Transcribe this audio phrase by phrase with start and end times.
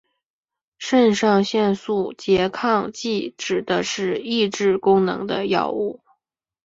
[0.79, 6.01] 肾上腺素拮抗剂指的是抑制功能的药物。